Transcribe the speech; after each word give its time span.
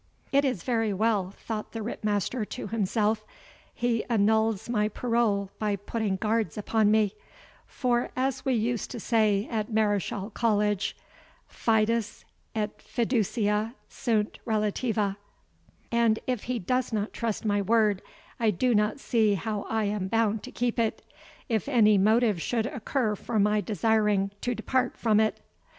It 0.31 0.43
is 0.43 0.63
very 0.63 0.91
well, 0.93 1.29
thought 1.29 1.73
the 1.73 1.83
Ritt 1.83 2.03
master 2.03 2.43
to 2.43 2.65
himself; 2.65 3.23
he 3.71 4.03
annuls 4.09 4.67
my 4.67 4.89
parole 4.89 5.51
by 5.59 5.75
putting 5.75 6.15
guards 6.15 6.57
upon 6.57 6.89
me, 6.89 7.13
for, 7.67 8.09
as 8.15 8.43
we 8.43 8.55
used 8.55 8.89
to 8.89 8.99
say 8.99 9.47
at 9.51 9.71
Mareschal 9.71 10.31
College, 10.33 10.97
FIDES 11.47 12.25
ET 12.55 12.81
FIDUCIA 12.81 13.75
SUNT 13.89 14.39
RELATIVA 14.43 14.89
[See 14.89 15.01
Note 15.01 15.17
I]; 15.91 15.95
and 15.95 16.19
if 16.25 16.45
he 16.45 16.57
does 16.57 16.91
not 16.91 17.13
trust 17.13 17.45
my 17.45 17.61
word, 17.61 18.01
I 18.39 18.49
do 18.49 18.73
not 18.73 18.99
see 18.99 19.35
how 19.35 19.67
I 19.69 19.83
am 19.83 20.07
bound 20.07 20.41
to 20.45 20.51
keep 20.51 20.79
it, 20.79 21.03
if 21.47 21.69
any 21.69 21.99
motive 21.99 22.41
should 22.41 22.65
occur 22.65 23.13
for 23.15 23.37
my 23.37 23.61
desiring 23.61 24.31
to 24.41 24.55
depart 24.55 24.97
from 24.97 25.19
it. 25.19 25.41